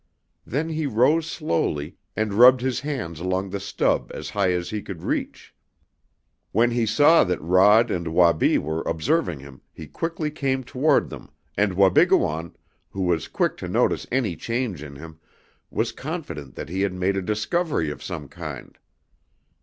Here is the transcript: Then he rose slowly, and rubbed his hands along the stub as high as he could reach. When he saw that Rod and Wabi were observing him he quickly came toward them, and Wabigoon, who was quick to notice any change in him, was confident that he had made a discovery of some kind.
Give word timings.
Then 0.47 0.69
he 0.69 0.87
rose 0.87 1.29
slowly, 1.29 1.95
and 2.15 2.33
rubbed 2.33 2.61
his 2.61 2.79
hands 2.79 3.19
along 3.19 3.51
the 3.51 3.59
stub 3.59 4.09
as 4.15 4.31
high 4.31 4.51
as 4.51 4.71
he 4.71 4.81
could 4.81 5.03
reach. 5.03 5.53
When 6.51 6.71
he 6.71 6.87
saw 6.87 7.23
that 7.25 7.39
Rod 7.39 7.91
and 7.91 8.07
Wabi 8.07 8.57
were 8.57 8.81
observing 8.81 9.41
him 9.41 9.61
he 9.71 9.85
quickly 9.85 10.31
came 10.31 10.63
toward 10.63 11.11
them, 11.11 11.29
and 11.55 11.75
Wabigoon, 11.75 12.55
who 12.89 13.03
was 13.03 13.27
quick 13.27 13.57
to 13.57 13.67
notice 13.67 14.07
any 14.11 14.35
change 14.35 14.81
in 14.81 14.95
him, 14.95 15.19
was 15.69 15.91
confident 15.91 16.55
that 16.55 16.69
he 16.69 16.81
had 16.81 16.93
made 16.95 17.15
a 17.15 17.21
discovery 17.21 17.91
of 17.91 18.01
some 18.01 18.27
kind. 18.27 18.79